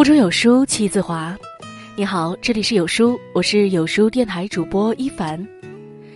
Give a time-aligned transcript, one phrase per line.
[0.00, 1.36] 腹中有书气自华。
[1.94, 5.46] 你好，这里是有书，我是有书电台主播一凡。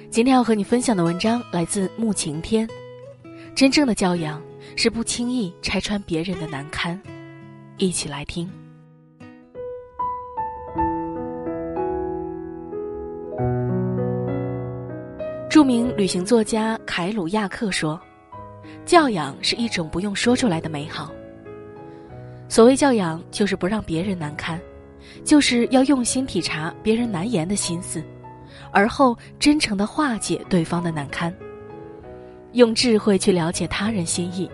[0.08, 2.66] 今天要和你分享的文章来自慕晴天。
[3.54, 4.42] 真正的教养
[4.74, 6.98] 是不轻易拆穿别人的难堪。
[7.76, 8.50] 一起来听。
[15.50, 18.00] 著名旅行作家凯鲁亚克说
[18.86, 21.12] ：“教养是一种不用说出来的美好。
[22.54, 24.60] 所谓教养，就是不让别人难堪。”
[25.24, 28.00] 就是要用心体察别人难言的心思，
[28.70, 31.34] 而后真诚的化解对方的难堪。
[32.52, 34.48] 用智慧去了解他人心意，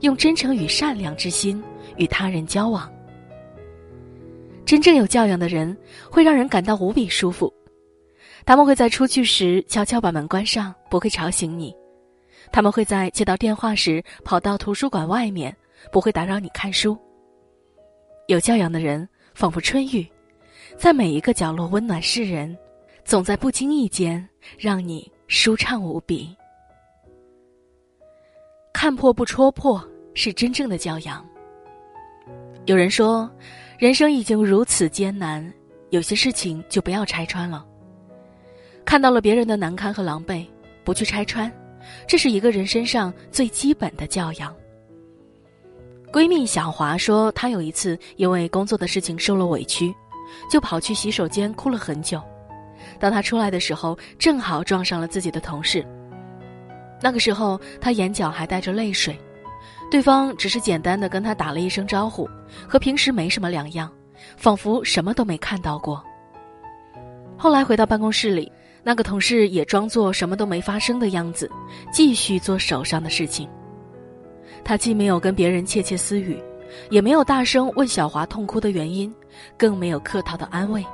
[0.00, 1.62] 用真诚与善良之心
[1.96, 2.92] 与他人交往。
[4.66, 5.76] 真正有教养的人
[6.10, 7.54] 会让人感到无比舒服。
[8.44, 11.72] 他们会在出去时悄悄把门关上，不会吵醒你；
[12.50, 15.56] 他们会在接到电话时跑到图书馆外面，
[15.92, 16.98] 不会打扰你看书。
[18.26, 19.08] 有教养的人。
[19.34, 20.06] 仿佛春雨，
[20.76, 22.56] 在每一个角落温暖世人，
[23.04, 24.24] 总在不经意间
[24.56, 26.32] 让你舒畅无比。
[28.72, 31.28] 看破不戳破是真正的教养。
[32.66, 33.28] 有人说，
[33.76, 35.52] 人生已经如此艰难，
[35.90, 37.66] 有些事情就不要拆穿了。
[38.84, 40.46] 看到了别人的难堪和狼狈，
[40.84, 41.52] 不去拆穿，
[42.06, 44.54] 这是一个人身上最基本的教养。
[46.14, 49.92] 闺蜜小华说，她有一次因为工作的事情受了委屈，
[50.48, 52.22] 就跑去洗手间哭了很久。
[53.00, 55.84] 当她出来的时候，正好撞上了自己的同事。
[57.02, 59.18] 那个时候，她眼角还带着泪水，
[59.90, 62.30] 对方只是简单的跟她打了一声招呼，
[62.68, 63.90] 和平时没什么两样，
[64.36, 66.00] 仿佛什么都没看到过。
[67.36, 68.52] 后来回到办公室里，
[68.84, 71.50] 那个同事也装作什么都没发生的样子，
[71.92, 73.48] 继续做手上的事情。
[74.64, 76.42] 他既没有跟别人窃窃私语，
[76.90, 79.14] 也没有大声问小华痛哭的原因，
[79.56, 80.84] 更没有客套的安慰。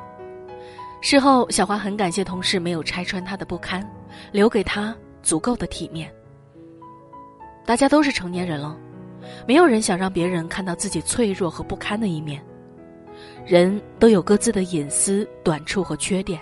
[1.00, 3.88] 事后，小华很感谢同事没有拆穿他的不堪，
[4.32, 6.12] 留给他足够的体面。
[7.64, 8.76] 大家都是成年人了，
[9.46, 12.42] 没有人想让别人看到自己脆弱和不堪的一面。
[13.46, 16.40] 人都有各自的隐私、短处和缺点，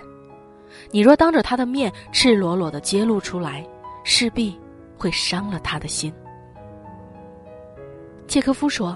[0.91, 3.65] 你若当着他的面赤裸裸的揭露出来，
[4.03, 4.57] 势必
[4.97, 6.11] 会伤了他的心。
[8.29, 8.95] 契诃夫说：“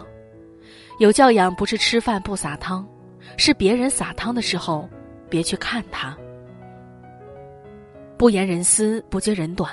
[1.00, 2.88] 有教养不是吃饭不撒汤，
[3.36, 4.88] 是别人撒汤的时候，
[5.28, 6.16] 别去看他。
[8.16, 9.70] 不言人私，不揭人短，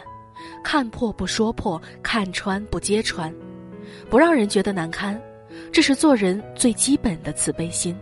[0.65, 3.33] 看破不说破，看穿不揭穿，
[4.09, 5.21] 不让人觉得难堪，
[5.71, 7.95] 这是做人最基本的慈悲心。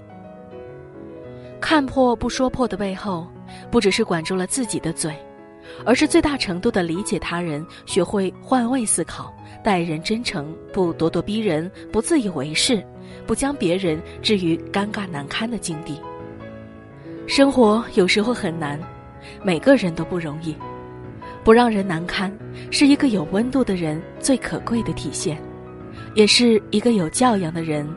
[1.60, 3.26] 看破不说破的背后，
[3.68, 5.12] 不只是管住了自己的嘴。”
[5.84, 12.84] 而是最大程度的理解他人，学会换位思考，待人真诚，不咄咄逼人，不自以为是，
[13.26, 16.00] 不将别人置于尴尬难堪的境地。
[17.26, 18.80] 生活有时候很难，
[19.42, 20.56] 每个人都不容易，
[21.44, 22.32] 不让人难堪，
[22.70, 25.40] 是一个有温度的人最可贵的体现，
[26.14, 27.88] 也是一个有教养的人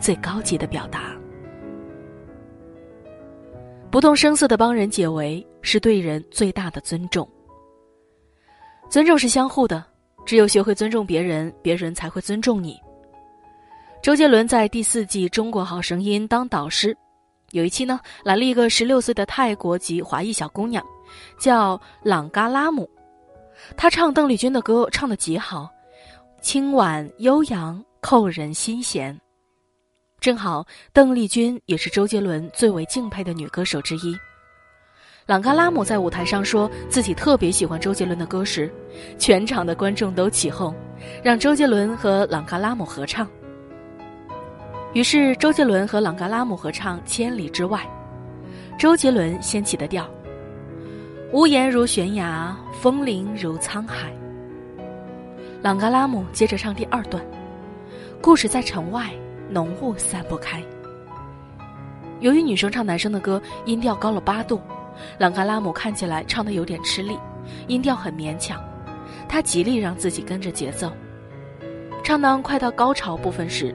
[0.00, 1.14] 最高级的表达。
[3.94, 7.24] 不动声色的帮人解围，是对人最大的尊重。
[8.90, 9.84] 尊重是相互的，
[10.26, 12.76] 只有学会尊重别人，别人才会尊重你。
[14.02, 16.92] 周杰伦在第四季《中国好声音》当导师，
[17.52, 20.84] 有一期呢，来了一个十六岁的泰国籍华裔小姑娘，
[21.38, 22.90] 叫朗嘎拉姆。
[23.76, 25.70] 她唱邓丽君的歌唱得极好，
[26.40, 29.16] 清婉悠扬，扣人心弦。
[30.24, 34.16] 正好，邓丽君也是周杰伦最为敬佩的女歌手之一。
[35.26, 38.72] 朗嘎拉姆在舞台上说自己特别喜欢周杰伦的歌时，
[39.18, 40.74] 全场的观众都起哄，
[41.22, 43.28] 让周杰伦和朗嘎拉姆合唱。
[44.94, 47.86] 于是，周杰伦和朗嘎拉姆合唱《千里之外》，
[48.80, 50.08] 周杰伦先起的调：
[51.32, 54.10] 屋檐如悬崖，风铃如沧海。
[55.60, 57.22] 朗嘎拉姆接着唱第二段：
[58.22, 59.10] 故事在城外。
[59.54, 60.60] 浓雾散不开。
[62.18, 64.60] 由于女生唱男生的歌音调高了八度，
[65.16, 67.16] 朗嘎拉姆看起来唱的有点吃力，
[67.68, 68.60] 音调很勉强。
[69.28, 70.90] 他极力让自己跟着节奏。
[72.02, 73.72] 唱到快到高潮部分时，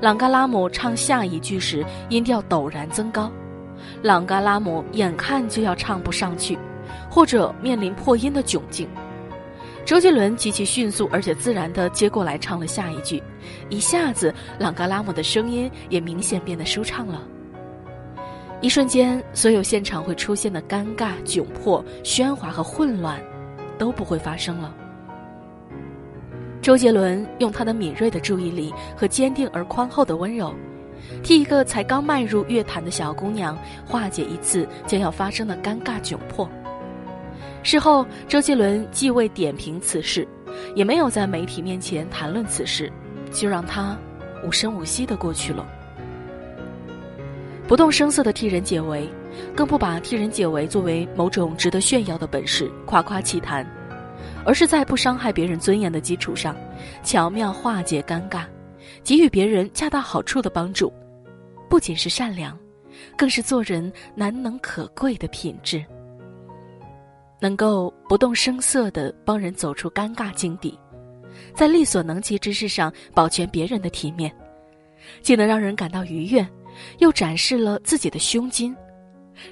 [0.00, 3.30] 朗嘎拉姆唱下一句时音调陡然增高，
[4.02, 6.58] 朗嘎拉姆眼看就要唱不上去，
[7.10, 8.88] 或者面临破音的窘境。
[9.84, 13.22] 周杰伦极其迅速而且自然地接过来唱了下一句，
[13.68, 17.22] 一下子朗格拉姆的声音也明显变得舒畅了。
[18.60, 23.20] 一瞬间，所有现场会出现的尴尬、窘迫、喧哗和混乱，
[23.76, 24.72] 都不会发生了。
[26.60, 30.54] 周杰伦用他的敏锐的注意力和坚定而宽厚的温柔，
[31.24, 36.48] 替一个才刚迈入乐坛的小姑娘化解一次将要发生的尴尬窘迫。
[37.62, 40.26] 事后，周杰伦既未点评此事，
[40.74, 42.92] 也没有在媒体面前谈论此事，
[43.30, 43.96] 就让他
[44.44, 45.64] 无声无息的过去了，
[47.68, 49.08] 不动声色的替人解围，
[49.54, 53.64] 更不把替人解围作为某种值得炫耀的本事夸夸其谈，
[54.44, 56.56] 而是在不伤害别人尊严的基础上，
[57.04, 58.44] 巧妙化解尴尬，
[59.04, 60.92] 给予别人恰到好处的帮助，
[61.70, 62.58] 不仅是善良，
[63.16, 65.84] 更是做人难能可贵的品质。
[67.42, 70.78] 能够不动声色地帮人走出尴尬境地，
[71.56, 74.32] 在力所能及之事上保全别人的体面，
[75.22, 76.46] 既能让人感到愉悦，
[77.00, 78.72] 又展示了自己的胸襟，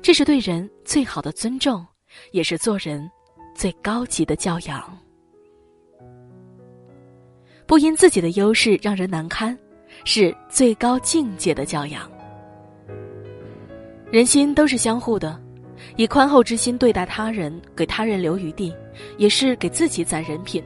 [0.00, 1.84] 这是对人最好的尊重，
[2.30, 3.10] 也是做人
[3.56, 4.96] 最高级的教养。
[7.66, 9.58] 不因自己的优势让人难堪，
[10.04, 12.08] 是最高境界的教养。
[14.12, 15.40] 人心都是相互的。
[15.96, 18.74] 以宽厚之心对待他人，给他人留余地，
[19.18, 20.62] 也是给自己攒人品。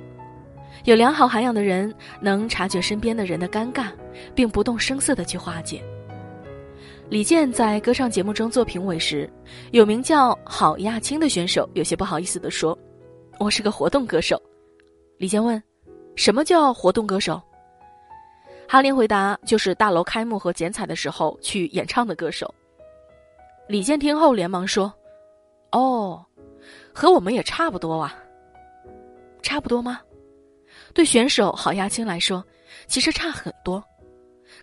[0.85, 3.87] 有良好涵养的人，能察觉身边的人的尴尬，
[4.35, 5.83] 并不动声色的去化解。
[7.09, 9.31] 李健在歌唱节目中做评委时，
[9.71, 12.77] 有名叫郝亚青的选手有些不好意思地说
[13.39, 14.41] ：“我是个活动歌手。”
[15.17, 15.63] 李健问
[16.17, 17.41] ：“什么叫活动歌手？”
[18.69, 22.53] 哈林回答：“就是大楼开幕和剪彩的时候去演唱的歌手。”
[23.69, 24.93] 李健听后连忙说。
[25.75, 26.25] 哦，
[26.93, 28.15] 和我们也差不多啊。
[29.43, 30.01] 差不多吗？
[30.95, 32.43] 对选手郝亚青来说，
[32.87, 33.83] 其实差很多。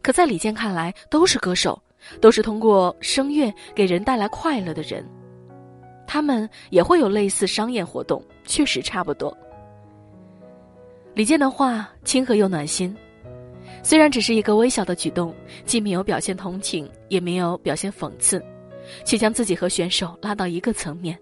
[0.01, 1.79] 可在李健看来，都是歌手，
[2.21, 5.05] 都是通过声乐给人带来快乐的人。
[6.07, 9.37] 他们也会有类似商业活动，确实差不多。
[11.13, 12.95] 李健的话亲和又暖心，
[13.83, 15.35] 虽然只是一个微小的举动，
[15.65, 18.41] 既没有表现同情，也没有表现讽刺。
[19.05, 21.17] 却将自己和选手拉到一个层面，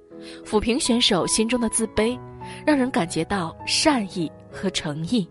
[0.45, 2.17] 抚平选手心中的自卑，
[2.65, 5.27] 让人感觉到善意和诚意。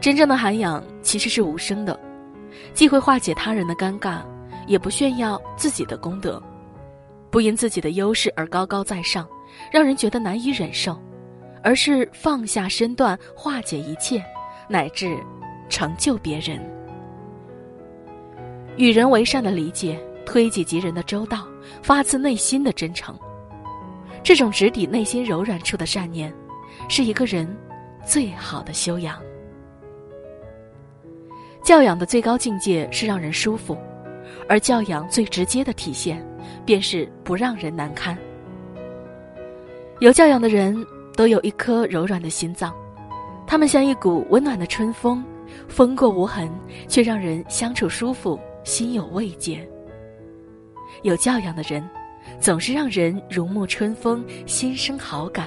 [0.00, 1.98] 真正的涵养其实是无声的，
[2.74, 4.22] 既会化解他人的尴尬，
[4.66, 6.42] 也不炫耀自己的功德，
[7.30, 9.26] 不因自己的优势而高高在上，
[9.72, 11.00] 让人觉得难以忍受，
[11.62, 14.22] 而是放下身段，化解一切，
[14.68, 15.16] 乃至
[15.70, 16.60] 成就别人。
[18.76, 21.46] 与人为善的理解，推己及人的周到，
[21.82, 23.16] 发自内心的真诚，
[24.22, 26.32] 这种直抵内心柔软处的善念，
[26.88, 27.46] 是一个人
[28.04, 29.20] 最好的修养。
[31.62, 33.78] 教养的最高境界是让人舒服，
[34.48, 36.26] 而教养最直接的体现，
[36.66, 38.18] 便是不让人难堪。
[40.00, 40.76] 有教养的人
[41.16, 42.74] 都有一颗柔软的心脏，
[43.46, 45.24] 他们像一股温暖的春风，
[45.68, 46.50] 风过无痕，
[46.88, 48.38] 却让人相处舒服。
[48.64, 49.66] 心有慰藉。
[51.02, 51.86] 有教养的人，
[52.40, 55.46] 总是让人如沐春风，心生好感；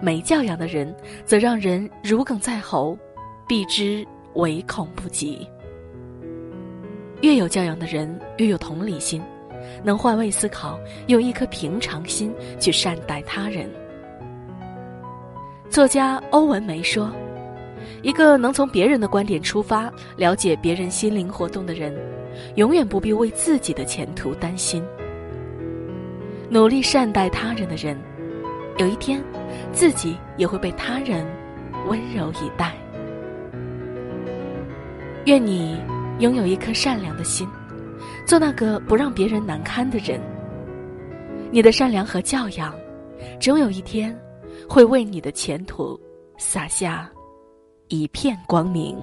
[0.00, 2.98] 没教养的人，则让人如鲠在喉，
[3.46, 5.46] 避之唯恐不及。
[7.20, 9.22] 越有教养的人，越有同理心，
[9.84, 10.78] 能换位思考，
[11.08, 13.70] 用一颗平常心去善待他人。
[15.68, 17.12] 作家欧文梅说。
[18.06, 21.92] 一个能从别人的观点出发，了解别人心灵活动的人，
[22.54, 24.80] 永远不必为自己的前途担心。
[26.48, 27.98] 努力善待他人的人，
[28.78, 29.20] 有一天，
[29.72, 31.26] 自己也会被他人
[31.88, 32.76] 温柔以待。
[35.24, 35.76] 愿你
[36.20, 37.48] 拥有一颗善良的心，
[38.24, 40.20] 做那个不让别人难堪的人。
[41.50, 42.72] 你的善良和教养，
[43.40, 44.16] 终有一天，
[44.68, 46.00] 会为你的前途
[46.38, 47.10] 洒下。
[47.88, 48.96] 一片光明。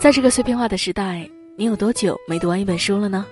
[0.00, 3.24] 在这个碎片化的时代，你有多久没读完一本书了呢？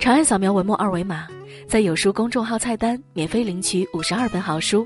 [0.00, 1.28] 长按扫描文末二维码，
[1.68, 4.84] 在有书公众号菜单免费领取五十二本好书，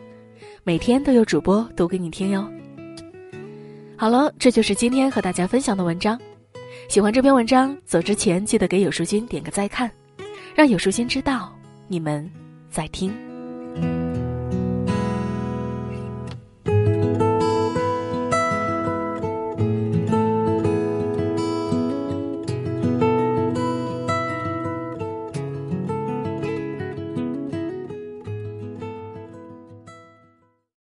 [0.65, 2.47] 每天都有主播读给你听哟。
[3.97, 6.21] 好了，这就是今天和大家分享的文章。
[6.91, 9.89] 喜欢这篇文章走之前记得给有书君点个再看
[10.57, 11.57] 让有书君知道
[11.87, 12.29] 你们
[12.69, 14.10] 在听。